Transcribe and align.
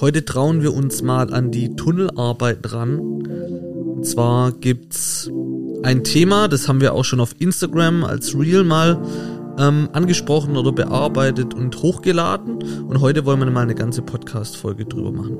Heute 0.00 0.24
trauen 0.24 0.60
wir 0.60 0.74
uns 0.74 1.02
mal 1.02 1.32
an 1.32 1.52
die 1.52 1.76
Tunnelarbeit 1.76 2.72
ran. 2.72 2.98
Und 2.98 4.04
zwar 4.04 4.50
gibt's 4.50 5.30
ein 5.84 6.02
Thema, 6.02 6.48
das 6.48 6.66
haben 6.66 6.80
wir 6.80 6.94
auch 6.94 7.04
schon 7.04 7.20
auf 7.20 7.34
Instagram 7.38 8.02
als 8.02 8.34
Reel 8.36 8.64
mal 8.64 9.00
ähm, 9.56 9.88
angesprochen 9.92 10.56
oder 10.56 10.72
bearbeitet 10.72 11.54
und 11.54 11.80
hochgeladen. 11.80 12.58
Und 12.82 13.00
heute 13.00 13.24
wollen 13.24 13.38
wir 13.38 13.50
mal 13.50 13.60
eine 13.60 13.76
ganze 13.76 14.02
Podcast-Folge 14.02 14.84
drüber 14.84 15.12
machen. 15.12 15.36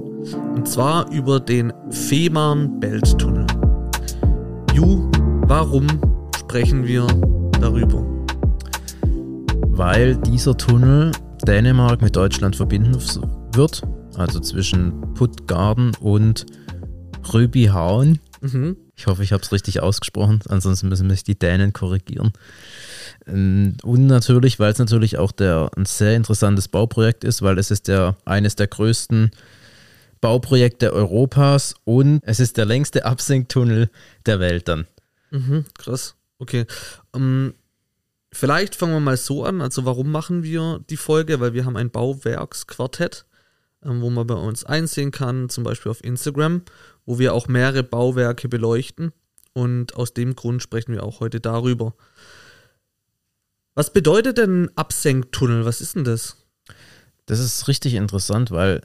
Und 0.54 0.68
zwar 0.68 1.10
über 1.10 1.40
den 1.40 1.72
Fehmarn-Belt-Tunnel. 1.90 3.46
Ju, 4.72 5.10
warum 5.46 5.86
sprechen 6.38 6.86
wir 6.86 7.08
darüber? 7.60 8.06
Weil 9.68 10.14
dieser 10.16 10.56
Tunnel 10.56 11.10
Dänemark 11.44 12.02
mit 12.02 12.14
Deutschland 12.14 12.54
verbinden 12.54 12.96
wird, 13.52 13.82
also 14.16 14.40
zwischen 14.40 15.14
Puttgarden 15.14 15.94
und 16.00 16.46
Röbihauen. 17.32 18.20
Mhm. 18.40 18.76
Ich 18.96 19.06
hoffe, 19.06 19.22
ich 19.24 19.32
habe 19.32 19.42
es 19.42 19.50
richtig 19.50 19.80
ausgesprochen, 19.80 20.40
ansonsten 20.48 20.88
müssen 20.88 21.06
mich 21.06 21.24
die 21.24 21.38
Dänen 21.38 21.72
korrigieren. 21.72 22.32
Ähm, 23.26 23.76
und 23.82 24.06
natürlich, 24.06 24.58
weil 24.60 24.72
es 24.72 24.78
natürlich 24.78 25.18
auch 25.18 25.32
der, 25.32 25.70
ein 25.76 25.84
sehr 25.84 26.14
interessantes 26.14 26.68
Bauprojekt 26.68 27.24
ist, 27.24 27.42
weil 27.42 27.58
es 27.58 27.70
ist 27.70 27.88
der, 27.88 28.16
eines 28.24 28.56
der 28.56 28.68
größten 28.68 29.30
Bauprojekte 30.20 30.92
Europas 30.92 31.74
und 31.84 32.20
es 32.22 32.40
ist 32.40 32.56
der 32.56 32.64
längste 32.64 33.04
Absenktunnel 33.04 33.90
der 34.26 34.40
Welt 34.40 34.68
dann. 34.68 34.86
Mhm, 35.30 35.64
krass. 35.76 36.14
Okay. 36.38 36.66
Um, 37.12 37.22
ähm, 37.22 37.54
vielleicht 38.32 38.74
fangen 38.74 38.94
wir 38.94 39.00
mal 39.00 39.16
so 39.16 39.44
an. 39.44 39.60
Also, 39.60 39.84
warum 39.84 40.10
machen 40.10 40.42
wir 40.42 40.80
die 40.88 40.96
Folge? 40.96 41.40
Weil 41.40 41.52
wir 41.52 41.64
haben 41.64 41.76
ein 41.76 41.90
Bauwerksquartett, 41.90 43.26
wo 43.84 44.10
man 44.10 44.26
bei 44.26 44.34
uns 44.34 44.64
einsehen 44.64 45.10
kann, 45.10 45.48
zum 45.48 45.64
Beispiel 45.64 45.90
auf 45.90 46.02
Instagram, 46.02 46.62
wo 47.06 47.18
wir 47.18 47.34
auch 47.34 47.48
mehrere 47.48 47.82
Bauwerke 47.82 48.48
beleuchten. 48.48 49.12
Und 49.52 49.94
aus 49.94 50.14
dem 50.14 50.34
Grund 50.34 50.62
sprechen 50.62 50.92
wir 50.92 51.04
auch 51.04 51.20
heute 51.20 51.40
darüber. 51.40 51.94
Was 53.74 53.92
bedeutet 53.92 54.38
denn 54.38 54.70
Absenktunnel? 54.74 55.64
Was 55.64 55.80
ist 55.80 55.96
denn 55.96 56.04
das? 56.04 56.36
Das 57.26 57.38
ist 57.38 57.68
richtig 57.68 57.94
interessant, 57.94 58.50
weil 58.50 58.82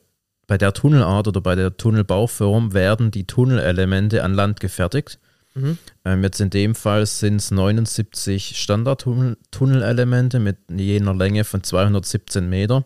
bei 0.48 0.58
der 0.58 0.74
Tunnelart 0.74 1.28
oder 1.28 1.42
bei 1.42 1.56
der 1.56 1.78
Tunnelbauform 1.78 2.74
werden 2.74 3.12
die 3.12 3.26
Tunnelelemente 3.26 4.24
an 4.24 4.34
Land 4.34 4.60
gefertigt. 4.60 5.20
Mhm. 5.54 5.78
Ähm, 6.06 6.24
jetzt 6.24 6.40
in 6.40 6.50
dem 6.50 6.76
Fall 6.76 7.06
sind 7.06 7.38
es 7.38 7.52
79 7.52 8.58
Standard-Tunnelelemente 8.58 10.40
mit 10.40 10.58
jener 10.72 11.14
Länge 11.14 11.44
von 11.44 11.64
217 11.64 12.50
Meter 12.50 12.86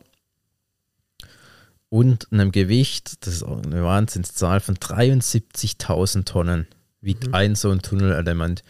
und 1.93 2.27
einem 2.31 2.51
Gewicht, 2.51 3.23
das 3.23 3.35
ist 3.35 3.43
eine 3.43 3.83
Wahnsinnszahl, 3.83 4.61
von 4.61 4.73
73.000 4.73 6.25
Tonnen 6.25 6.65
wiegt 7.01 7.27
mhm. 7.27 7.35
ein 7.35 7.55
so 7.55 7.69
ein 7.69 7.83
Tunnelelement. 7.83 8.63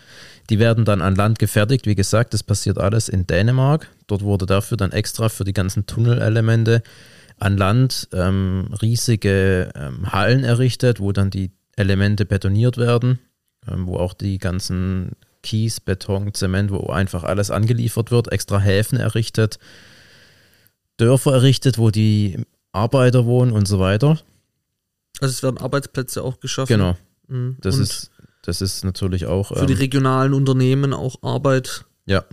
Die 0.49 0.59
werden 0.59 0.83
dann 0.83 1.01
an 1.01 1.15
Land 1.15 1.39
gefertigt. 1.39 1.85
Wie 1.85 1.95
gesagt, 1.95 2.33
das 2.33 2.43
passiert 2.43 2.77
alles 2.77 3.07
in 3.07 3.25
Dänemark. 3.25 3.89
Dort 4.07 4.23
wurde 4.23 4.45
dafür 4.45 4.75
dann 4.75 4.91
extra 4.91 5.29
für 5.29 5.45
die 5.45 5.53
ganzen 5.53 5.85
Tunnelelemente 5.85 6.83
an 7.39 7.55
Land 7.55 8.09
ähm, 8.11 8.67
riesige 8.81 9.71
ähm, 9.73 10.11
Hallen 10.11 10.43
errichtet, 10.43 10.99
wo 10.99 11.13
dann 11.13 11.29
die 11.29 11.51
Elemente 11.77 12.25
betoniert 12.25 12.75
werden, 12.75 13.19
ähm, 13.71 13.87
wo 13.87 13.99
auch 13.99 14.15
die 14.15 14.37
ganzen 14.37 15.11
Kies, 15.43 15.79
Beton, 15.79 16.33
Zement, 16.33 16.71
wo 16.71 16.87
einfach 16.87 17.23
alles 17.23 17.51
angeliefert 17.51 18.11
wird, 18.11 18.33
extra 18.33 18.59
Häfen 18.59 18.99
errichtet, 18.99 19.59
Dörfer 20.97 21.35
errichtet, 21.35 21.77
wo 21.77 21.89
die 21.89 22.45
Arbeiter 22.73 23.25
wohnen 23.25 23.53
und 23.53 23.67
so 23.67 23.79
weiter. 23.79 24.19
Also 25.21 25.31
es 25.31 25.43
werden 25.43 25.57
Arbeitsplätze 25.57 26.23
auch 26.23 26.39
geschaffen. 26.39 26.73
Genau. 26.73 26.97
Mhm. 27.27 27.57
Das, 27.61 27.77
ist, 27.77 28.11
das 28.41 28.61
ist 28.61 28.83
natürlich 28.83 29.27
auch. 29.27 29.49
Für 29.49 29.61
ähm, 29.61 29.67
die 29.67 29.73
regionalen 29.73 30.33
Unternehmen 30.33 30.93
auch 30.93 31.21
Arbeit. 31.21 31.85
Ja. 32.05 32.25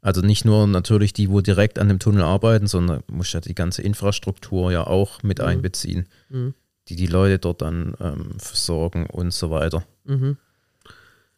Also 0.00 0.22
nicht 0.22 0.46
nur 0.46 0.66
natürlich 0.66 1.12
die, 1.12 1.28
wo 1.28 1.42
direkt 1.42 1.78
an 1.78 1.88
dem 1.88 1.98
Tunnel 1.98 2.22
arbeiten, 2.22 2.66
sondern 2.66 3.02
muss 3.08 3.32
ja 3.32 3.40
die 3.40 3.54
ganze 3.54 3.82
Infrastruktur 3.82 4.72
ja 4.72 4.86
auch 4.86 5.22
mit 5.22 5.40
mhm. 5.40 5.44
einbeziehen, 5.44 6.08
mhm. 6.30 6.54
die 6.88 6.96
die 6.96 7.06
Leute 7.06 7.38
dort 7.38 7.60
dann 7.60 7.94
ähm, 8.00 8.38
versorgen 8.38 9.06
und 9.06 9.34
so 9.34 9.50
weiter. 9.50 9.84
Mhm. 10.04 10.38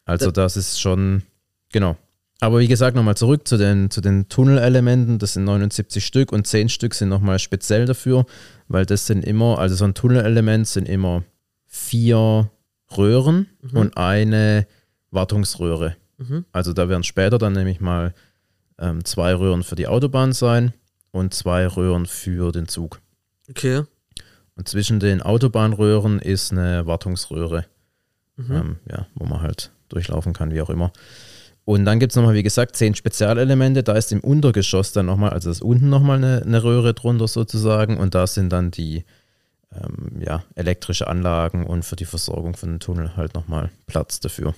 Also 0.05 0.31
das 0.31 0.57
ist 0.57 0.81
schon, 0.81 1.23
genau. 1.73 1.97
Aber 2.43 2.59
wie 2.59 2.67
gesagt, 2.67 2.97
nochmal 2.97 3.17
zurück 3.17 3.47
zu 3.47 3.57
den, 3.57 3.89
zu 3.89 4.01
den 4.01 4.29
Tunnelelementen. 4.29 5.21
Das 5.21 5.35
sind 5.35 5.45
79 5.45 6.05
Stück 6.05 6.33
und 6.33 6.45
10 6.45 6.71
Stück 6.71 6.93
sind 6.93 7.09
nochmal 7.09 7.39
speziell 7.39 7.87
dafür, 7.87 8.27
weil 8.67 8.85
das 8.85 9.07
sind 9.07 9.25
immer, 9.25 9.61
also 9.61 9.77
so 9.77 9.85
ein 9.85 9.95
Tunnelelement 9.95 10.67
sind 10.67 10.89
immer 10.89 11.23
vier 11.69 12.51
Röhren 12.99 13.47
mhm. 13.61 13.79
und 13.79 13.97
eine 13.97 14.67
Wartungsröhre. 15.13 15.95
Mhm. 16.19 16.45
Also 16.51 16.73
da 16.73 16.89
werden 16.89 17.05
später 17.05 17.39
dann 17.39 17.53
nämlich 17.53 17.81
mal 17.81 18.13
ähm, 18.77 19.05
zwei 19.05 19.37
Röhren 19.37 19.63
für 19.63 19.77
die 19.77 19.87
Autobahn 19.87 20.33
sein 20.33 20.73
und 21.13 21.35
zwei 21.35 21.65
Röhren 21.69 22.07
für 22.07 22.51
den 22.51 22.67
Zug. 22.67 23.01
Okay. 23.51 23.85
Und 24.57 24.67
zwischen 24.67 24.99
den 24.99 25.23
Autobahnröhren 25.23 26.19
ist 26.19 26.51
eine 26.51 26.87
Wartungsröhre, 26.87 27.67
mhm. 28.35 28.53
ähm, 28.53 28.77
ja, 28.91 29.07
wo 29.15 29.27
man 29.27 29.43
halt 29.43 29.71
durchlaufen 29.91 30.33
kann, 30.33 30.53
wie 30.53 30.61
auch 30.61 30.71
immer. 30.71 30.91
Und 31.65 31.85
dann 31.85 32.01
gibt 32.01 32.13
es 32.13 32.17
nochmal, 32.17 32.35
wie 32.35 32.43
gesagt, 32.43 32.77
zehn 32.77 32.95
Spezialelemente. 32.95 33.83
Da 33.83 33.93
ist 33.93 34.11
im 34.11 34.21
Untergeschoss 34.21 34.93
dann 34.93 35.07
nochmal, 35.07 35.31
also 35.31 35.51
ist 35.51 35.63
unten 35.63 35.89
nochmal 35.89 36.19
eine, 36.19 36.43
eine 36.43 36.63
Röhre 36.65 36.93
drunter 36.93 37.29
sozusagen. 37.29 37.99
Und 37.99 38.15
da 38.15 38.27
sind 38.27 38.51
dann 38.51 38.71
die 38.71 39.05
ähm, 39.73 40.21
ja, 40.21 40.45
elektrische 40.55 41.07
Anlagen 41.07 41.67
und 41.67 41.85
für 41.85 41.97
die 41.97 42.05
Versorgung 42.05 42.57
von 42.57 42.71
dem 42.71 42.81
Tunnel 42.81 43.17
halt 43.17 43.35
nochmal 43.35 43.71
Platz 43.87 44.21
dafür. 44.21 44.55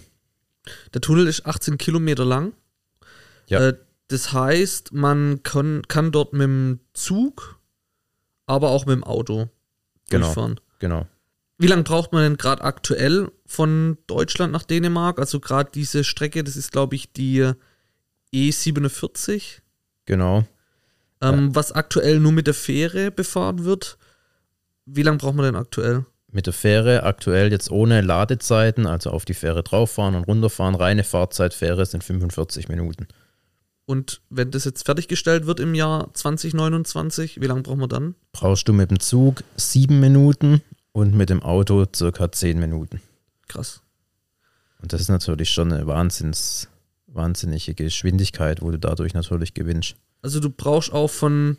Der 0.95 1.01
Tunnel 1.03 1.27
ist 1.27 1.47
18 1.47 1.77
Kilometer 1.79 2.25
lang. 2.25 2.53
Ja. 3.49 3.69
Äh, 3.69 3.75
das 4.09 4.33
heißt, 4.33 4.93
man 4.93 5.43
kann, 5.43 5.83
kann 5.89 6.13
dort 6.13 6.33
mit 6.33 6.43
dem 6.43 6.81
Zug, 6.93 7.59
aber 8.47 8.71
auch 8.71 8.87
mit 8.87 8.97
dem 8.97 9.05
Auto 9.05 9.49
genau, 10.11 10.27
durchfahren. 10.27 10.61
Genau. 10.79 11.07
Wie 11.59 11.67
lange 11.67 11.85
braucht 11.85 12.13
man 12.13 12.23
denn 12.23 12.37
gerade 12.37 12.63
aktuell 12.63 13.31
von 13.47 13.99
Deutschland 14.07 14.53
nach 14.53 14.65
Dänemark? 14.65 15.19
Also 15.19 15.41
gerade 15.41 15.71
diese 15.73 16.05
Strecke, 16.05 16.45
das 16.45 16.57
ist 16.57 16.73
glaube 16.73 16.95
ich 16.95 17.13
die 17.13 17.53
E47. 18.35 19.61
Genau. 20.07 20.45
Ähm, 21.21 21.47
ja. 21.49 21.55
Was 21.55 21.73
aktuell 21.73 22.21
nur 22.21 22.33
mit 22.33 22.47
der 22.47 22.55
Fähre 22.55 23.11
befahren 23.11 23.65
wird. 23.65 23.99
Wie 24.87 25.03
lange 25.03 25.19
braucht 25.19 25.35
man 25.35 25.47
denn 25.47 25.57
aktuell? 25.57 26.05
Mit 26.31 26.47
der 26.47 26.53
Fähre 26.53 27.05
aktuell 27.05 27.53
jetzt 27.53 27.71
ohne 27.71 28.01
Ladezeiten, 28.01 28.87
also 28.87 29.11
auf 29.11 29.25
die 29.25 29.35
Fähre 29.35 29.63
drauffahren 29.63 30.17
und 30.17 30.25
runterfahren, 30.25 30.75
reine 30.75 31.05
Fahrzeit 31.05 31.55
Fähre 31.55 31.87
sind 31.87 32.03
45 32.03 32.69
Minuten. 32.69 33.07
Und 33.87 34.21
wenn 34.31 34.51
das 34.51 34.65
jetzt 34.65 34.85
fertiggestellt 34.85 35.47
wird 35.47 35.61
im 35.61 35.75
Jahr 35.75 36.13
2029, 36.13 37.41
wie 37.41 37.47
lange 37.47 37.63
brauchen 37.63 37.81
wir 37.81 37.89
dann? 37.89 38.15
Brauchst 38.33 38.67
du 38.67 38.73
mit 38.73 38.91
dem 38.91 38.99
Zug 38.99 39.45
sieben 39.57 40.01
Minuten 40.01 40.63
und 40.93 41.15
mit 41.15 41.31
dem 41.31 41.43
Auto 41.43 41.85
circa 41.95 42.33
zehn 42.33 42.59
Minuten. 42.59 43.01
Krass. 43.55 43.81
Und 44.83 44.93
das 44.93 45.01
ist 45.01 45.09
natürlich 45.09 45.51
schon 45.51 45.73
eine 45.73 45.87
Wahnsinns, 45.87 46.69
wahnsinnige 47.07 47.75
Geschwindigkeit, 47.75 48.61
wo 48.61 48.71
du 48.71 48.79
dadurch 48.79 49.15
natürlich 49.15 49.55
gewinnst. 49.55 49.97
Also 50.23 50.41
du 50.41 50.51
brauchst 50.51 50.93
auch 50.93 51.09
von 51.09 51.57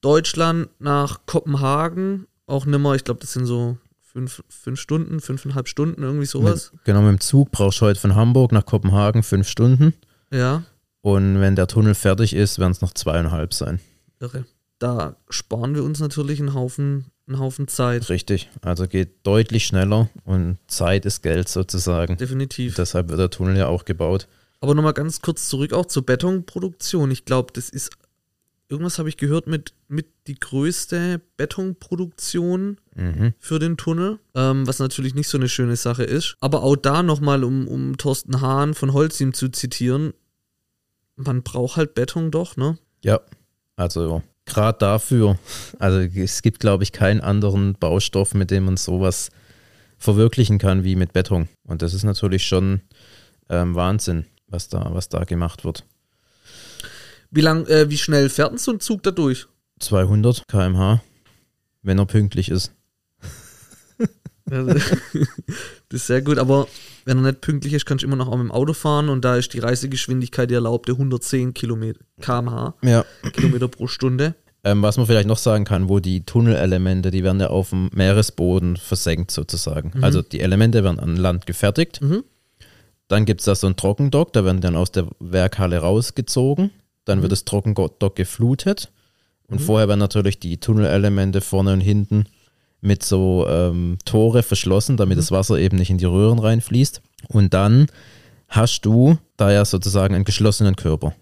Deutschland 0.00 0.68
nach 0.80 1.20
Kopenhagen 1.26 2.26
auch 2.46 2.66
nimmer, 2.66 2.94
ich 2.94 3.04
glaube, 3.04 3.20
das 3.20 3.32
sind 3.32 3.46
so 3.46 3.78
fünf, 4.00 4.42
fünf 4.48 4.80
Stunden, 4.80 5.20
fünfeinhalb 5.20 5.68
Stunden, 5.68 6.02
irgendwie 6.02 6.26
sowas. 6.26 6.72
Mit, 6.72 6.84
genau, 6.84 7.02
mit 7.02 7.10
dem 7.10 7.20
Zug 7.20 7.50
brauchst 7.50 7.80
du 7.80 7.86
heute 7.86 8.00
von 8.00 8.14
Hamburg 8.14 8.52
nach 8.52 8.66
Kopenhagen 8.66 9.22
fünf 9.22 9.48
Stunden. 9.48 9.94
Ja. 10.30 10.64
Und 11.00 11.40
wenn 11.40 11.56
der 11.56 11.66
Tunnel 11.66 11.94
fertig 11.94 12.34
ist, 12.34 12.58
werden 12.58 12.72
es 12.72 12.80
noch 12.80 12.92
zweieinhalb 12.92 13.54
sein. 13.54 13.80
Irre. 14.20 14.44
Da 14.78 15.16
sparen 15.28 15.74
wir 15.74 15.84
uns 15.84 16.00
natürlich 16.00 16.40
einen 16.40 16.54
Haufen, 16.54 17.06
einen 17.26 17.38
Haufen 17.38 17.68
Zeit. 17.68 18.08
Richtig, 18.08 18.50
also 18.62 18.86
geht 18.86 19.24
deutlich 19.24 19.66
schneller 19.66 20.08
und 20.24 20.58
Zeit 20.66 21.06
ist 21.06 21.22
Geld 21.22 21.48
sozusagen. 21.48 22.16
Definitiv. 22.16 22.74
Deshalb 22.74 23.08
wird 23.08 23.20
der 23.20 23.30
Tunnel 23.30 23.56
ja 23.56 23.68
auch 23.68 23.84
gebaut. 23.84 24.28
Aber 24.60 24.74
nochmal 24.74 24.92
ganz 24.92 25.20
kurz 25.20 25.48
zurück 25.48 25.72
auch 25.72 25.86
zur 25.86 26.06
Betonproduktion. 26.06 27.10
Ich 27.10 27.24
glaube, 27.24 27.52
das 27.52 27.68
ist 27.68 27.90
irgendwas 28.72 28.98
habe 28.98 29.10
ich 29.10 29.18
gehört 29.18 29.46
mit, 29.46 29.74
mit 29.86 30.06
die 30.26 30.34
größte 30.34 31.20
Betonproduktion 31.36 32.78
mhm. 32.96 33.34
für 33.38 33.58
den 33.58 33.76
Tunnel, 33.76 34.18
ähm, 34.34 34.66
was 34.66 34.78
natürlich 34.78 35.14
nicht 35.14 35.28
so 35.28 35.36
eine 35.36 35.50
schöne 35.50 35.76
Sache 35.76 36.04
ist. 36.04 36.36
Aber 36.40 36.62
auch 36.62 36.76
da 36.76 37.02
nochmal, 37.02 37.44
um, 37.44 37.68
um 37.68 37.98
Thorsten 37.98 38.40
Hahn 38.40 38.72
von 38.72 38.94
Holzim 38.94 39.34
zu 39.34 39.50
zitieren, 39.50 40.14
man 41.16 41.42
braucht 41.42 41.76
halt 41.76 41.94
Beton 41.94 42.30
doch, 42.30 42.56
ne? 42.56 42.78
Ja, 43.02 43.20
also 43.76 44.22
gerade 44.44 44.78
dafür, 44.78 45.38
also 45.78 45.98
es 45.98 46.42
gibt, 46.42 46.60
glaube 46.60 46.84
ich, 46.84 46.92
keinen 46.92 47.20
anderen 47.20 47.74
Baustoff, 47.74 48.34
mit 48.34 48.50
dem 48.50 48.64
man 48.64 48.76
sowas 48.76 49.30
verwirklichen 49.98 50.58
kann 50.58 50.84
wie 50.84 50.96
mit 50.96 51.12
Beton. 51.12 51.48
Und 51.64 51.82
das 51.82 51.94
ist 51.94 52.04
natürlich 52.04 52.44
schon 52.44 52.82
ähm, 53.48 53.74
Wahnsinn, 53.74 54.26
was 54.48 54.68
da, 54.68 54.90
was 54.92 55.08
da 55.08 55.24
gemacht 55.24 55.64
wird. 55.64 55.84
Wie 57.30 57.40
lang, 57.40 57.66
äh, 57.66 57.88
wie 57.88 57.98
schnell 57.98 58.28
fährt 58.28 58.58
so 58.58 58.72
ein 58.72 58.80
Zug 58.80 59.02
da 59.02 59.10
durch? 59.10 59.46
200 59.80 60.46
km/h, 60.48 61.02
wenn 61.82 61.98
er 61.98 62.06
pünktlich 62.06 62.50
ist. 62.50 62.72
Das 65.92 66.00
ist 66.00 66.06
sehr 66.06 66.22
gut, 66.22 66.38
aber 66.38 66.66
wenn 67.04 67.18
er 67.18 67.22
nicht 67.22 67.42
pünktlich 67.42 67.74
ist, 67.74 67.84
kannst 67.84 68.02
du 68.02 68.06
immer 68.06 68.16
noch 68.16 68.28
auch 68.28 68.36
mit 68.38 68.44
dem 68.46 68.50
Auto 68.50 68.72
fahren 68.72 69.10
und 69.10 69.26
da 69.26 69.36
ist 69.36 69.52
die 69.52 69.58
Reisegeschwindigkeit 69.58 70.48
die 70.50 70.54
erlaubte 70.54 70.92
110 70.92 71.52
Kilometer 71.52 72.00
km/h, 72.22 72.74
Ja. 72.82 73.04
Kilometer 73.34 73.68
pro 73.68 73.86
Stunde. 73.86 74.34
Ähm, 74.64 74.80
was 74.80 74.96
man 74.96 75.06
vielleicht 75.06 75.28
noch 75.28 75.36
sagen 75.36 75.64
kann, 75.66 75.90
wo 75.90 76.00
die 76.00 76.24
Tunnelelemente, 76.24 77.10
die 77.10 77.22
werden 77.22 77.40
ja 77.40 77.48
auf 77.48 77.70
dem 77.70 77.90
Meeresboden 77.92 78.78
versenkt 78.78 79.32
sozusagen. 79.32 79.92
Also 80.02 80.22
die 80.22 80.40
Elemente 80.40 80.82
werden 80.82 80.98
an 80.98 81.16
Land 81.16 81.46
gefertigt. 81.46 82.00
Mhm. 82.00 82.24
Dann 83.08 83.26
gibt 83.26 83.40
es 83.40 83.44
da 83.44 83.54
so 83.54 83.66
einen 83.66 83.76
Trockendock, 83.76 84.32
da 84.32 84.46
werden 84.46 84.62
dann 84.62 84.76
aus 84.76 84.92
der 84.92 85.08
Werkhalle 85.20 85.76
rausgezogen. 85.78 86.70
Dann 87.04 87.20
wird 87.20 87.32
das 87.32 87.44
Trockendock 87.44 88.16
geflutet. 88.16 88.90
Und 89.48 89.60
vorher 89.60 89.88
werden 89.88 90.00
natürlich 90.00 90.38
die 90.38 90.56
Tunnelelemente 90.56 91.42
vorne 91.42 91.74
und 91.74 91.80
hinten 91.80 92.24
mit 92.82 93.02
so 93.02 93.46
ähm, 93.48 93.96
Tore 94.04 94.42
verschlossen, 94.42 94.96
damit 94.98 95.16
das 95.16 95.30
Wasser 95.30 95.58
eben 95.58 95.78
nicht 95.78 95.88
in 95.90 95.96
die 95.98 96.04
Röhren 96.04 96.38
reinfließt. 96.38 97.00
Und 97.28 97.54
dann 97.54 97.86
hast 98.48 98.82
du 98.84 99.16
da 99.38 99.50
ja 99.50 99.64
sozusagen 99.64 100.14
einen 100.14 100.24
geschlossenen 100.24 100.76
Körper. 100.76 101.14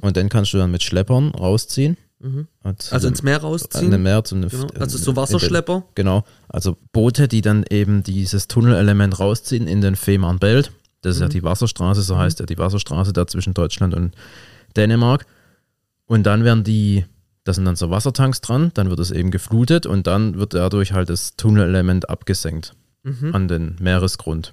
Und 0.00 0.16
den 0.16 0.28
kannst 0.28 0.52
du 0.54 0.58
dann 0.58 0.70
mit 0.72 0.82
Schleppern 0.82 1.28
rausziehen. 1.30 1.96
Und 2.20 2.88
Also 2.92 3.06
ins 3.06 3.22
Meer 3.22 3.38
rausziehen. 3.38 3.92
dem 3.92 4.02
Meer 4.02 4.24
zum 4.24 4.40
Genau. 4.40 4.66
Also 4.80 4.98
so 4.98 5.10
in 5.10 5.14
den- 5.14 5.16
Wasserschlepper. 5.22 5.84
Genau, 5.94 6.24
also 6.48 6.76
Boote, 6.92 7.28
die 7.28 7.42
dann 7.42 7.64
eben 7.70 8.02
dieses 8.02 8.48
Tunnelelement 8.48 9.20
rausziehen 9.20 9.68
in 9.68 9.80
den 9.80 9.94
Fehmarnbelt. 9.94 10.72
Das 11.02 11.14
ist 11.14 11.20
ja 11.22 11.28
die 11.28 11.44
Wasserstraße, 11.44 12.02
so 12.02 12.18
heißt 12.18 12.40
ja 12.40 12.46
die 12.46 12.58
Wasserstraße 12.58 13.12
da 13.12 13.26
zwischen 13.28 13.54
Deutschland 13.54 13.94
und 13.94 14.16
Dänemark. 14.76 15.26
Und 16.06 16.24
dann 16.24 16.42
werden 16.42 16.64
die, 16.64 17.04
da 17.48 17.54
sind 17.54 17.64
dann 17.64 17.76
so 17.76 17.88
Wassertanks 17.88 18.42
dran, 18.42 18.72
dann 18.74 18.90
wird 18.90 18.98
es 19.00 19.10
eben 19.10 19.30
geflutet 19.30 19.86
und 19.86 20.06
dann 20.06 20.38
wird 20.38 20.52
dadurch 20.52 20.92
halt 20.92 21.08
das 21.08 21.34
Tunnelelement 21.34 22.10
abgesenkt 22.10 22.74
an 23.32 23.48
den 23.48 23.76
Meeresgrund. 23.80 24.52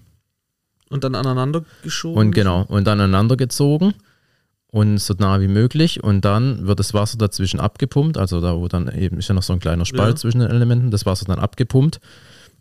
Und 0.89 1.03
dann 1.03 1.13
aneinander 1.13 1.65
geschoben. 1.83 2.18
Und 2.18 2.31
genau, 2.31 2.63
und 2.69 2.88
dann 2.88 3.01
aneinander 3.01 3.36
gezogen 3.36 3.95
und 4.68 4.97
so 5.00 5.13
nah 5.18 5.42
wie 5.42 5.50
möglich. 5.50 6.01
Und 6.01 6.24
dann 6.24 6.68
wird 6.68 6.80
das 6.80 6.94
Wasser 6.94 7.18
dazwischen 7.18 7.59
abgepumpt. 7.59 8.18
Also 8.18 8.39
da, 8.39 8.56
wo 8.56 8.69
dann 8.69 8.88
eben 8.88 9.18
ist 9.18 9.27
ja 9.27 9.36
noch 9.36 9.44
so 9.44 9.51
ein 9.51 9.59
kleiner 9.59 9.83
Spalt 9.83 10.12
Ja. 10.12 10.15
zwischen 10.15 10.39
den 10.39 10.50
Elementen, 10.50 10.89
das 10.89 11.06
Wasser 11.06 11.25
dann 11.25 11.39
abgepumpt. 11.39 12.00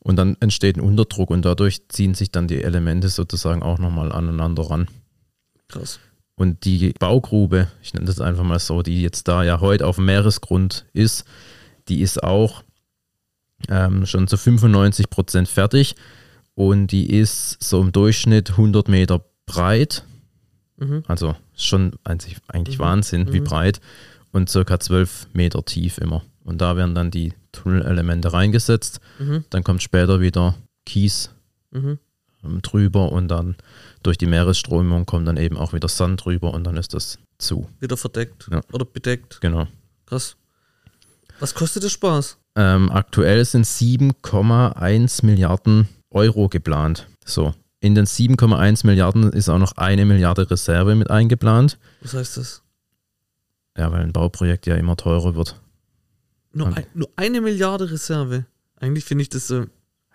Und 0.01 0.17
dann 0.17 0.37
entsteht 0.41 0.77
ein 0.77 0.81
Unterdruck 0.81 1.31
und 1.31 1.45
dadurch 1.45 1.89
ziehen 1.91 2.15
sich 2.15 2.33
dann 2.33 2.49
die 2.49 2.61
Elemente 2.61 3.09
sozusagen 3.09 3.63
auch 3.63 3.79
nochmal 3.79 4.11
aneinander 4.11 4.69
ran. 4.69 4.89
Krass. 5.69 6.01
Und 6.37 6.65
die 6.65 6.93
Baugrube, 6.99 7.69
ich 7.83 7.95
nenne 7.95 8.07
das 8.07 8.21
einfach 8.21 8.43
mal 8.43 8.59
so, 8.59 8.83
die 8.83 9.03
jetzt 9.03 9.29
da 9.29 9.45
ja 9.45 9.61
heute 9.61 9.87
auf 9.87 9.97
dem 9.97 10.07
Meeresgrund 10.07 10.85
ist, 10.93 11.25
die 11.89 12.01
ist 12.01 12.23
auch 12.23 12.65
ähm, 13.69 14.05
schon 14.07 14.27
zu 14.27 14.37
95 14.37 15.11
Prozent 15.11 15.49
fertig 15.49 15.95
und 16.55 16.89
die 16.89 17.11
ist 17.11 17.63
so 17.63 17.81
im 17.81 17.93
Durchschnitt 17.93 18.51
100 18.51 18.89
Meter 18.89 19.25
breit. 19.47 20.05
Mhm. 20.77 21.05
Also 21.07 21.37
schon 21.57 21.93
eigentlich, 22.03 22.37
eigentlich 22.49 22.81
Wahnsinn, 22.81 23.33
wie 23.33 23.41
breit 23.41 23.81
und 24.33 24.51
circa 24.51 24.81
12 24.81 25.29
Meter 25.35 25.65
tief 25.65 25.99
immer. 25.99 26.25
Und 26.43 26.61
da 26.61 26.77
werden 26.77 26.97
dann 26.97 27.13
die 27.13 27.33
Tunnelelemente 27.53 28.33
reingesetzt. 28.33 28.99
Mhm. 29.21 29.45
Dann 29.51 29.63
kommt 29.63 29.83
später 29.83 30.21
wieder 30.21 30.57
Kies 30.85 31.31
Mhm. 31.75 31.99
Drüber 32.63 33.11
und 33.13 33.29
dann 33.29 33.57
durch 34.03 34.19
die 34.19 34.27
Meeresströmung 34.27 35.07
kommt 35.07 35.27
dann 35.29 35.37
eben 35.37 35.57
auch 35.57 35.73
wieder 35.73 35.89
Sand 35.89 36.25
drüber 36.25 36.53
und 36.55 36.65
dann 36.65 36.77
ist 36.77 36.95
das 36.95 37.19
zu. 37.39 37.69
Wieder 37.81 37.97
verdeckt. 37.97 38.49
Ja. 38.51 38.61
Oder 38.73 38.85
bedeckt. 38.85 39.41
Genau. 39.41 39.67
Krass. 40.07 40.37
Was 41.41 41.55
kostet 41.55 41.83
der 41.83 41.89
Spaß? 41.89 42.39
Ähm, 42.57 42.91
aktuell 42.91 43.45
sind 43.45 43.67
7,1 43.67 45.25
Milliarden 45.27 45.89
Euro 46.11 46.49
geplant. 46.49 47.09
So. 47.25 47.55
In 47.81 47.95
den 47.95 48.07
7,1 48.07 48.87
Milliarden 48.87 49.33
ist 49.33 49.49
auch 49.49 49.59
noch 49.59 49.73
eine 49.77 50.05
Milliarde 50.07 50.49
Reserve 50.51 50.95
mit 50.95 51.11
eingeplant. 51.11 51.79
Was 52.03 52.15
heißt 52.15 52.37
das? 52.37 52.63
Ja, 53.77 53.91
weil 53.91 54.03
ein 54.03 54.13
Bauprojekt 54.13 54.67
ja 54.67 54.77
immer 54.77 54.97
teurer 54.97 55.35
wird. 55.35 55.61
Nur, 56.53 56.69
ein, 56.69 56.87
nur 56.95 57.11
eine 57.17 57.41
Milliarde 57.41 57.91
Reserve. 57.91 58.47
Eigentlich 58.77 59.05
finde 59.05 59.23
ich 59.23 59.29
das 59.29 59.49
so. 59.49 59.65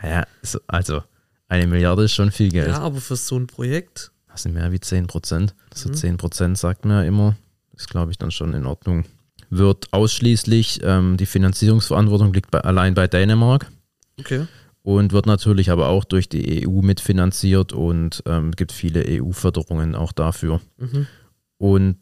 Ja, 0.01 0.25
so- 0.41 0.61
also 0.67 1.03
eine 1.49 1.67
Milliarde 1.67 2.03
ist 2.03 2.13
schon 2.13 2.31
viel 2.31 2.49
Geld. 2.49 2.69
Ja, 2.69 2.79
aber 2.79 3.01
für 3.01 3.15
so 3.15 3.37
ein 3.37 3.47
Projekt. 3.47 4.11
Das 4.31 4.43
sind 4.43 4.53
mehr 4.53 4.71
wie 4.71 4.79
10 4.79 5.07
Prozent. 5.07 5.53
So 5.73 5.89
Mhm. 5.89 5.93
10 5.95 6.17
Prozent 6.17 6.57
sagt 6.57 6.85
man 6.85 6.97
ja 7.01 7.03
immer. 7.03 7.35
Ist, 7.75 7.89
glaube 7.89 8.11
ich, 8.11 8.17
dann 8.17 8.31
schon 8.31 8.53
in 8.53 8.65
Ordnung. 8.65 9.05
Wird 9.49 9.91
ausschließlich, 9.91 10.79
ähm, 10.83 11.17
die 11.17 11.25
Finanzierungsverantwortung 11.25 12.31
liegt 12.33 12.51
bei, 12.51 12.61
allein 12.61 12.93
bei 12.93 13.07
Dänemark 13.07 13.71
Okay. 14.19 14.45
und 14.83 15.11
wird 15.11 15.25
natürlich 15.25 15.71
aber 15.71 15.87
auch 15.87 16.03
durch 16.03 16.29
die 16.29 16.67
EU 16.67 16.81
mitfinanziert 16.81 17.73
und 17.73 18.21
ähm, 18.27 18.51
gibt 18.51 18.71
viele 18.71 19.03
EU-Förderungen 19.07 19.95
auch 19.95 20.11
dafür. 20.11 20.61
Mhm. 20.77 21.07
Und 21.57 21.97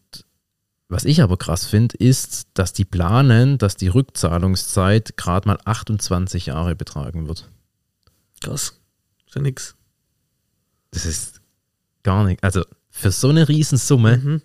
was 0.90 1.06
ich 1.06 1.22
aber 1.22 1.38
krass 1.38 1.66
finde, 1.66 1.96
ist, 1.98 2.48
dass 2.54 2.74
die 2.74 2.86
planen, 2.86 3.58
dass 3.58 3.76
die 3.78 3.88
Rückzahlungszeit 3.90 5.16
gerade 5.18 5.48
mal 5.48 5.58
28 5.64 6.48
Jahre 6.48 6.76
betragen 6.76 7.28
wird. 7.28 7.50
Krass. 8.42 8.80
Ja 9.38 9.44
nix. 9.44 9.76
Das 10.92 11.06
ist 11.06 11.42
gar 12.04 12.24
nicht. 12.26 12.44
Also 12.44 12.64
für 12.90 13.12
so 13.12 13.30
eine 13.30 13.48
Riesensumme, 13.48 14.18
Mhm. 14.18 14.42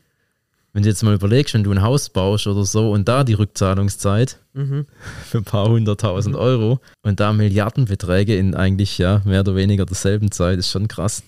wenn 0.73 0.83
du 0.83 0.89
jetzt 0.89 1.03
mal 1.03 1.15
überlegst, 1.15 1.55
wenn 1.55 1.65
du 1.65 1.71
ein 1.71 1.83
Haus 1.83 2.09
baust 2.11 2.47
oder 2.47 2.65
so 2.65 2.91
und 2.93 3.09
da 3.09 3.25
die 3.25 3.35
Rückzahlungszeit 3.35 4.39
Mhm. 4.55 4.87
für 5.27 5.39
ein 5.39 5.45
paar 5.45 5.69
hunderttausend 5.69 6.37
Euro 6.37 6.81
und 7.03 7.21
da 7.21 7.33
Milliardenbeträge 7.33 8.37
in 8.37 8.55
eigentlich 8.55 8.99
ja 8.99 9.23
mehr 9.25 9.41
oder 9.41 9.55
weniger 9.57 9.87
derselben 9.87 10.31
Zeit, 10.31 10.59
ist 10.59 10.71
schon 10.71 10.89
krass. 10.89 11.23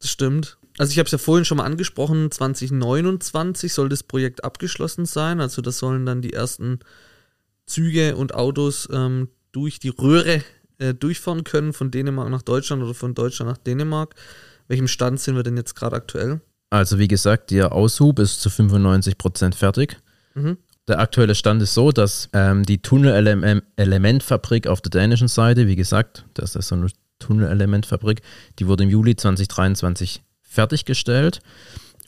Das 0.00 0.10
stimmt. 0.10 0.58
Also 0.78 0.92
ich 0.92 0.98
habe 0.98 1.06
es 1.06 1.12
ja 1.12 1.18
vorhin 1.18 1.44
schon 1.44 1.58
mal 1.58 1.64
angesprochen, 1.64 2.30
2029 2.30 3.72
soll 3.72 3.88
das 3.88 4.02
Projekt 4.04 4.44
abgeschlossen 4.44 5.06
sein. 5.06 5.40
Also 5.40 5.60
da 5.62 5.72
sollen 5.72 6.06
dann 6.06 6.22
die 6.22 6.32
ersten 6.32 6.78
Züge 7.66 8.14
und 8.16 8.34
Autos 8.34 8.88
ähm, 8.92 9.28
durch 9.52 9.80
die 9.80 9.88
Röhre 9.88 10.42
äh, 10.78 10.94
durchfahren 10.94 11.44
können, 11.44 11.72
von 11.72 11.90
Dänemark 11.90 12.30
nach 12.30 12.42
Deutschland 12.42 12.82
oder 12.82 12.94
von 12.94 13.14
Deutschland 13.14 13.50
nach 13.50 13.58
Dänemark. 13.58 14.14
Welchem 14.68 14.88
Stand 14.88 15.20
sind 15.20 15.36
wir 15.36 15.42
denn 15.42 15.56
jetzt 15.56 15.74
gerade 15.74 15.96
aktuell? 15.96 16.40
Also 16.70 16.98
wie 16.98 17.08
gesagt, 17.08 17.50
der 17.50 17.72
Aushub 17.72 18.18
ist 18.18 18.40
zu 18.40 18.48
95% 18.50 19.54
fertig. 19.54 19.96
Mhm. 20.34 20.58
Der 20.86 21.00
aktuelle 21.00 21.34
Stand 21.34 21.62
ist 21.62 21.74
so, 21.74 21.92
dass 21.92 22.28
ähm, 22.32 22.64
die 22.64 22.80
Tunnelelementfabrik 22.80 24.66
auf 24.66 24.80
der 24.80 24.90
dänischen 24.90 25.28
Seite, 25.28 25.66
wie 25.66 25.76
gesagt, 25.76 26.24
das 26.34 26.56
ist 26.56 26.68
so 26.68 26.74
eine 26.74 26.88
Tunnelelementfabrik, 27.18 28.22
die 28.58 28.66
wurde 28.66 28.84
im 28.84 28.90
Juli 28.90 29.16
2023 29.16 30.22
fertiggestellt 30.42 31.40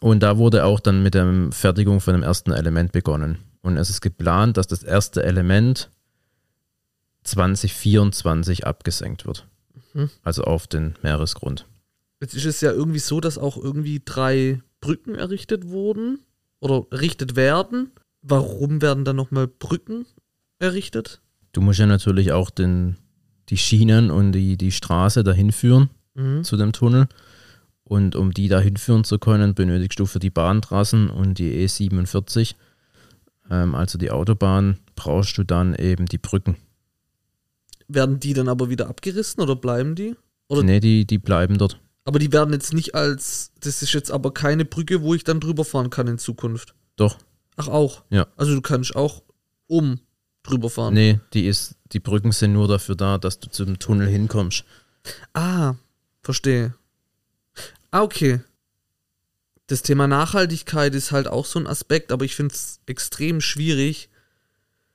und 0.01 0.23
da 0.23 0.39
wurde 0.39 0.65
auch 0.65 0.81
dann 0.81 1.03
mit 1.03 1.15
der 1.15 1.49
Fertigung 1.51 2.01
von 2.01 2.15
dem 2.15 2.23
ersten 2.23 2.53
Element 2.53 2.93
begonnen. 2.93 3.39
Und 3.63 3.77
es 3.77 3.91
ist 3.91 4.01
geplant, 4.01 4.57
dass 4.57 4.67
das 4.67 4.83
erste 4.83 5.23
Element 5.23 5.91
2024 7.31 8.67
abgesenkt 8.67 9.27
wird. 9.27 9.47
Mhm. 9.95 10.11
Also 10.23 10.45
auf 10.45 10.67
den 10.67 10.95
Meeresgrund. 11.03 11.67
Jetzt 12.21 12.35
ist 12.35 12.45
es 12.45 12.61
ja 12.61 12.71
irgendwie 12.73 12.99
so, 12.99 13.21
dass 13.21 13.39
auch 13.39 13.57
irgendwie 13.57 14.03
drei 14.05 14.61
Brücken 14.81 15.15
errichtet 15.15 15.69
wurden 15.69 16.21
oder 16.61 16.87
errichtet 16.91 17.37
werden. 17.37 17.93
Warum 18.23 18.83
werden 18.83 19.05
dann 19.05 19.17
nochmal 19.17 19.47
Brücken 19.47 20.07
errichtet? 20.59 21.21
Du 21.53 21.61
musst 21.63 21.79
ja 21.79 21.87
natürlich 21.87 22.33
auch 22.33 22.51
den, 22.51 22.97
die 23.49 23.57
Schienen 23.57 24.11
und 24.11 24.33
die, 24.33 24.57
die 24.57 24.73
Straße 24.73 25.25
dahin 25.25 25.53
führen 25.53 25.91
Mhm. 26.15 26.45
zu 26.45 26.57
dem 26.57 26.73
Tunnel. 26.73 27.07
Und 27.85 28.15
um 28.15 28.33
die 28.33 28.49
dahin 28.49 28.77
führen 28.77 29.05
zu 29.05 29.19
können, 29.19 29.55
benötigst 29.55 29.99
du 29.99 30.07
für 30.07 30.19
die 30.19 30.31
Bahntrassen 30.31 31.11
und 31.11 31.39
die 31.39 31.65
E47, 31.67 32.55
ähm, 33.51 33.75
also 33.75 33.99
die 33.99 34.11
Autobahn, 34.11 34.79
brauchst 34.95 35.39
du 35.39 35.45
dann 35.45 35.75
eben 35.75 36.07
die 36.07 36.19
Brücken. 36.19 36.57
Werden 37.93 38.21
die 38.21 38.35
dann 38.35 38.49
aber 38.49 38.71
wieder 38.71 38.89
abgerissen 38.89 39.43
oder 39.43 39.57
bleiben 39.57 39.95
die? 39.95 40.15
Oder 40.49 40.63
Nee, 40.63 40.81
die, 40.81 41.07
die 41.07 41.19
bleiben 41.19 41.59
dort. 41.59 41.81
Aber 42.05 42.19
die 42.19 42.33
werden 42.33 42.53
jetzt 42.53 42.73
nicht 42.73 42.95
als, 42.95 43.53
das 43.61 43.83
ist 43.83 43.93
jetzt 43.93 44.11
aber 44.11 44.33
keine 44.33 44.65
Brücke, 44.65 45.03
wo 45.03 45.15
ich 45.15 45.25
dann 45.25 45.41
drüber 45.41 45.65
fahren 45.65 45.91
kann 45.91 46.09
in 46.09 46.19
Zukunft. 46.19 46.75
Doch. 46.97 47.19
Ach 47.57 47.69
auch. 47.69 48.05
Ja. 48.11 48.27
Also 48.37 48.55
du 48.55 48.61
kannst 48.61 48.97
auch 48.97 49.23
um 49.67 50.01
drüber 50.43 50.71
fahren. 50.71 50.95
Nee, 50.95 51.21
die, 51.35 51.47
ist, 51.47 51.77
die 51.93 52.01
Brücken 52.01 52.33
sind 52.33 52.53
nur 52.53 52.69
dafür 52.69 52.97
da, 52.97 53.19
dass 53.19 53.39
du 53.39 53.51
zum 53.51 53.79
Tunnel 53.79 54.09
hinkommst. 54.09 54.65
Ah, 55.35 55.75
verstehe. 56.23 56.75
Ah, 57.91 58.03
okay. 58.03 58.41
Das 59.67 59.83
Thema 59.83 60.09
Nachhaltigkeit 60.09 60.95
ist 60.95 61.13
halt 61.13 61.29
auch 61.29 61.45
so 61.45 61.59
ein 61.59 61.67
Aspekt, 61.67 62.13
aber 62.13 62.25
ich 62.25 62.35
finde 62.35 62.55
es 62.55 62.81
extrem 62.87 63.41
schwierig, 63.41 64.10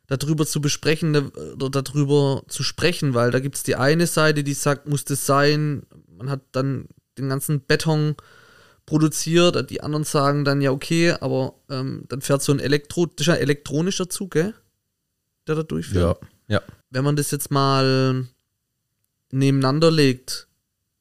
darüber 0.08 0.46
zu 0.46 0.62
besprechen 0.62 1.32
oder 1.56 1.82
darüber 1.82 2.44
zu 2.48 2.64
sprechen, 2.64 3.14
weil 3.14 3.32
da 3.32 3.40
gibt 3.40 3.56
es 3.56 3.64
die 3.64 3.76
eine 3.76 4.08
Seite, 4.08 4.44
die 4.44 4.54
sagt, 4.54 4.88
muss 4.88 5.04
das 5.06 5.26
sein, 5.26 5.84
man 6.18 6.30
hat 6.30 6.42
dann 6.52 6.88
den 7.18 7.30
ganzen 7.30 7.62
Beton 7.62 8.16
produziert, 8.86 9.70
die 9.70 9.82
anderen 9.82 10.04
sagen 10.04 10.46
dann, 10.46 10.62
ja, 10.62 10.72
okay, 10.72 11.12
aber 11.20 11.56
ähm, 11.70 12.04
dann 12.08 12.22
fährt 12.22 12.44
so 12.44 12.52
ein 12.52 12.60
Elektro, 12.60 13.08
das 13.08 13.28
ist 13.28 13.34
ein 13.34 13.40
elektronischer 13.40 14.10
Zug, 14.10 14.32
gell? 14.32 14.54
Der 15.48 15.56
da 15.56 15.64
durchfährt 15.64 16.20
Ja. 16.48 16.62
wenn 16.92 17.04
man 17.04 17.16
das 17.16 17.32
jetzt 17.32 17.50
mal 17.50 18.28
nebeneinander 19.32 19.90
legt, 19.90 20.48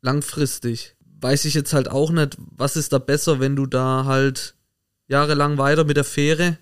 langfristig, 0.00 0.96
weiß 1.20 1.44
ich 1.44 1.54
jetzt 1.54 1.72
halt 1.72 1.90
auch 1.90 2.10
nicht, 2.10 2.36
was 2.38 2.76
ist 2.76 2.92
da 2.92 2.98
besser, 2.98 3.40
wenn 3.40 3.56
du 3.56 3.66
da 3.66 4.04
halt 4.06 4.54
jahrelang 5.08 5.58
weiter 5.58 5.84
mit 5.84 5.96
der 5.96 6.04
Fähre 6.04 6.58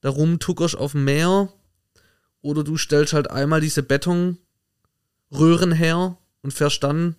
da 0.00 0.10
rumtuckerst 0.10 0.76
auf 0.76 0.92
dem 0.92 1.04
Meer 1.04 1.52
oder 2.42 2.64
du 2.64 2.76
stellst 2.76 3.12
halt 3.12 3.30
einmal 3.30 3.60
diese 3.60 3.82
Betonröhren 3.82 5.72
her 5.72 6.16
und 6.42 6.52
fährst 6.52 6.82
dann, 6.82 7.16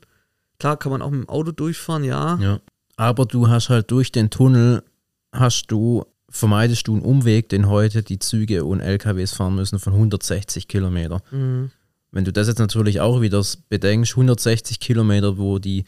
klar 0.60 0.78
kann 0.78 0.92
man 0.92 1.02
auch 1.02 1.12
mit 1.12 1.22
dem 1.22 1.30
Auto 1.30 1.52
durchfahren, 1.52 2.04
ja. 2.04 2.38
Ja. 2.40 2.60
Aber 2.96 3.26
du 3.26 3.48
hast 3.48 3.70
halt 3.70 3.92
durch 3.92 4.12
den 4.12 4.30
Tunnel, 4.30 4.84
hast 5.32 5.68
du, 5.68 6.06
vermeidest 6.30 6.88
du 6.88 6.94
einen 6.94 7.02
Umweg, 7.02 7.50
den 7.50 7.70
heute 7.70 8.04
die 8.04 8.20
Züge 8.20 8.66
und 8.66 8.82
LKWs 8.82 9.34
fahren 9.34 9.56
müssen 9.56 9.80
von 9.80 9.94
160 9.94 10.68
Kilometer. 10.68 11.22
Mhm. 11.32 11.72
Wenn 12.12 12.26
du 12.26 12.34
das 12.34 12.48
jetzt 12.48 12.60
natürlich 12.60 13.02
auch 13.02 13.22
wieder 13.22 13.44
bedenkst, 13.70 14.14
160 14.14 14.80
Kilometer, 14.80 15.38
wo 15.38 15.60
die 15.60 15.86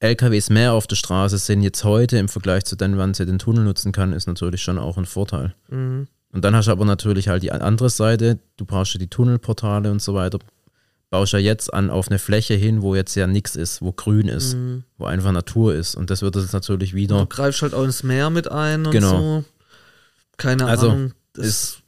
LKWs 0.00 0.50
mehr 0.50 0.72
auf 0.72 0.86
der 0.86 0.96
Straße 0.96 1.38
sind 1.38 1.62
jetzt 1.62 1.84
heute 1.84 2.18
im 2.18 2.28
Vergleich 2.28 2.64
zu 2.64 2.76
dann, 2.76 2.98
wann 2.98 3.14
sie 3.14 3.24
den 3.24 3.38
Tunnel 3.38 3.64
nutzen 3.64 3.92
kann, 3.92 4.12
ist 4.12 4.26
natürlich 4.26 4.62
schon 4.62 4.78
auch 4.78 4.98
ein 4.98 5.06
Vorteil. 5.06 5.54
Mhm. 5.68 6.08
Und 6.34 6.44
dann 6.44 6.54
hast 6.54 6.66
du 6.66 6.72
aber 6.72 6.84
natürlich 6.84 7.28
halt 7.28 7.42
die 7.42 7.52
andere 7.52 7.88
Seite, 7.88 8.38
du 8.56 8.64
brauchst 8.66 8.92
ja 8.94 8.98
die 8.98 9.08
Tunnelportale 9.08 9.90
und 9.90 10.02
so 10.02 10.14
weiter, 10.14 10.38
baust 11.10 11.32
ja 11.32 11.38
jetzt 11.38 11.72
an 11.72 11.90
auf 11.90 12.08
eine 12.08 12.18
Fläche 12.18 12.54
hin, 12.54 12.82
wo 12.82 12.94
jetzt 12.96 13.14
ja 13.14 13.26
nichts 13.28 13.54
ist, 13.54 13.80
wo 13.82 13.92
grün 13.92 14.26
ist, 14.26 14.54
Mhm. 14.54 14.82
wo 14.98 15.04
einfach 15.06 15.30
Natur 15.30 15.74
ist. 15.74 15.94
Und 15.94 16.10
das 16.10 16.22
wird 16.22 16.34
jetzt 16.34 16.52
natürlich 16.52 16.92
wieder. 16.92 17.20
Du 17.20 17.26
greifst 17.26 17.62
halt 17.62 17.72
auch 17.72 17.84
ins 17.84 18.02
Meer 18.02 18.30
mit 18.30 18.50
ein 18.50 18.84
und 18.86 18.90
Genau. 18.92 19.10
so. 19.40 19.44
Keine 20.36 20.66
Also, 20.66 20.90
Ahnung. 20.90 21.12
Das, 21.34 21.46
ist- 21.46 21.78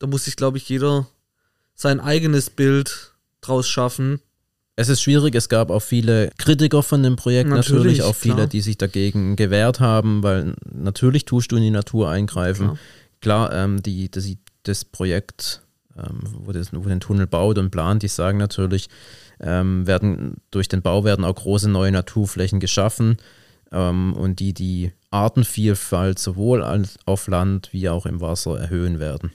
da 0.00 0.06
muss 0.08 0.24
sich, 0.24 0.34
glaube 0.36 0.58
ich, 0.58 0.68
jeder 0.68 1.06
sein 1.76 2.00
eigenes 2.00 2.50
Bild 2.50 3.12
draus 3.40 3.68
schaffen. 3.68 4.20
Es 4.74 4.88
ist 4.88 5.00
schwierig, 5.00 5.34
es 5.36 5.48
gab 5.48 5.70
auch 5.70 5.80
viele 5.80 6.30
Kritiker 6.36 6.82
von 6.82 7.02
dem 7.02 7.16
Projekt, 7.16 7.48
natürlich, 7.48 7.70
Natürlich, 7.98 8.02
auch 8.02 8.14
viele, 8.16 8.34
klar. 8.34 8.46
die 8.48 8.60
sich 8.60 8.76
dagegen 8.76 9.36
gewehrt 9.36 9.78
haben, 9.80 10.22
weil 10.22 10.54
natürlich 10.70 11.24
tust 11.24 11.52
du 11.52 11.56
in 11.56 11.62
die 11.62 11.70
Natur 11.70 12.10
eingreifen. 12.10 12.66
Klar. 12.66 12.78
Klar, 13.20 13.52
ähm, 13.52 13.82
die, 13.82 14.10
das, 14.10 14.28
das 14.62 14.84
Projekt, 14.84 15.62
ähm, 15.96 16.20
wo, 16.24 16.52
das, 16.52 16.72
wo 16.72 16.80
den 16.80 17.00
Tunnel 17.00 17.26
baut 17.26 17.58
und 17.58 17.70
plant, 17.70 18.02
die 18.02 18.08
sagen 18.08 18.38
natürlich, 18.38 18.88
ähm, 19.40 19.86
werden 19.86 20.36
durch 20.50 20.68
den 20.68 20.82
Bau 20.82 21.04
werden 21.04 21.24
auch 21.24 21.34
große 21.34 21.68
neue 21.68 21.92
Naturflächen 21.92 22.60
geschaffen 22.60 23.18
ähm, 23.72 24.14
und 24.14 24.40
die 24.40 24.54
die 24.54 24.92
Artenvielfalt 25.10 26.18
sowohl 26.18 26.62
als 26.62 26.98
auf 27.04 27.26
Land 27.28 27.72
wie 27.72 27.88
auch 27.88 28.06
im 28.06 28.20
Wasser 28.20 28.58
erhöhen 28.58 28.98
werden. 28.98 29.32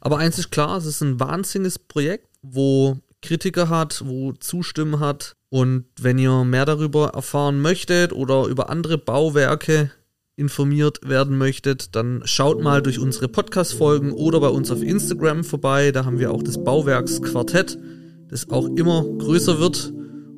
Aber 0.00 0.18
eins 0.18 0.38
ist 0.38 0.50
klar, 0.50 0.76
es 0.76 0.86
ist 0.86 1.00
ein 1.00 1.20
wahnsinniges 1.20 1.78
Projekt, 1.78 2.28
wo 2.42 2.98
Kritiker 3.22 3.68
hat, 3.68 4.02
wo 4.04 4.32
Zustimmen 4.32 5.00
hat. 5.00 5.34
Und 5.48 5.86
wenn 6.00 6.18
ihr 6.18 6.44
mehr 6.44 6.66
darüber 6.66 7.10
erfahren 7.10 7.60
möchtet 7.60 8.12
oder 8.12 8.46
über 8.46 8.70
andere 8.70 8.98
Bauwerke 8.98 9.90
informiert 10.36 11.08
werden 11.08 11.38
möchtet, 11.38 11.94
dann 11.94 12.22
schaut 12.24 12.62
mal 12.62 12.82
durch 12.82 12.98
unsere 12.98 13.28
Podcast-Folgen 13.28 14.12
oder 14.12 14.40
bei 14.40 14.48
uns 14.48 14.70
auf 14.70 14.82
Instagram 14.82 15.44
vorbei. 15.44 15.92
Da 15.92 16.04
haben 16.04 16.18
wir 16.18 16.32
auch 16.32 16.42
das 16.42 16.62
Bauwerksquartett, 16.62 17.78
das 18.28 18.50
auch 18.50 18.68
immer 18.76 19.04
größer 19.04 19.60
wird. 19.60 19.92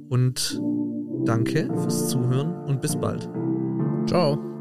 Und 0.08 0.60
danke 1.24 1.68
fürs 1.74 2.08
Zuhören 2.08 2.64
und 2.66 2.80
bis 2.80 2.96
bald. 2.96 3.28
Ciao. 4.06 4.55